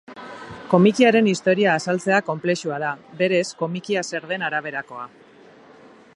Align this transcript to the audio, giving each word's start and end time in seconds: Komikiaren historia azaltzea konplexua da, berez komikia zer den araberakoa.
Komikiaren 0.69 1.29
historia 1.31 1.75
azaltzea 1.81 2.21
konplexua 2.31 2.81
da, 2.85 2.91
berez 3.23 3.45
komikia 3.63 4.07
zer 4.09 4.29
den 4.33 4.51
araberakoa. 4.51 5.09